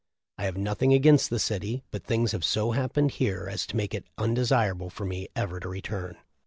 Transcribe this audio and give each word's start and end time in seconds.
I 0.39 0.45
have 0.45 0.57
nothing 0.57 0.95
against 0.95 1.29
the 1.29 1.37
city, 1.37 1.83
but 1.91 2.03
things 2.05 2.31
have 2.31 2.43
so 2.43 2.71
hap 2.71 2.93
pened 2.93 3.11
here 3.11 3.47
as 3.47 3.67
to 3.67 3.75
make 3.77 3.93
it 3.93 4.07
undesirable 4.17 4.89
for 4.89 5.05
me 5.05 5.27
ever 5.35 5.59
to 5.59 5.69
return.' 5.69 6.17